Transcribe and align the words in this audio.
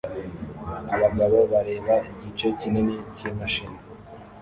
Abagabo 0.95 1.37
bareba 1.51 1.95
igice 2.13 2.47
kinini 2.59 2.95
cyimashini 3.15 3.79